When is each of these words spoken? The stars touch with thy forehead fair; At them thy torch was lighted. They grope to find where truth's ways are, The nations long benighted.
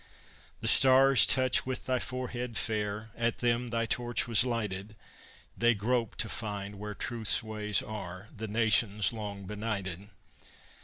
The 0.61 0.67
stars 0.67 1.27
touch 1.27 1.63
with 1.63 1.85
thy 1.85 1.99
forehead 1.99 2.57
fair; 2.57 3.11
At 3.15 3.37
them 3.37 3.69
thy 3.69 3.85
torch 3.85 4.27
was 4.27 4.43
lighted. 4.43 4.95
They 5.55 5.75
grope 5.75 6.15
to 6.15 6.27
find 6.27 6.79
where 6.79 6.95
truth's 6.95 7.43
ways 7.43 7.83
are, 7.83 8.27
The 8.35 8.47
nations 8.47 9.13
long 9.13 9.45
benighted. 9.45 10.09